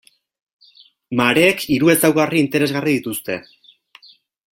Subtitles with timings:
[1.19, 3.37] Mareek hiru ezaugarri interesgarri dituzte.